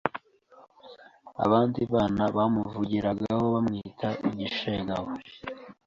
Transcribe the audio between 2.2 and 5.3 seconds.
bamuvugiragaho bamwita igishegabo